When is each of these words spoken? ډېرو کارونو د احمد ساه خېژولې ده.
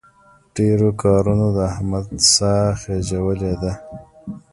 ډېرو 0.55 0.89
کارونو 1.03 1.45
د 1.57 1.57
احمد 1.73 2.07
ساه 2.35 2.67
خېژولې 2.81 3.53
ده. 3.61 3.73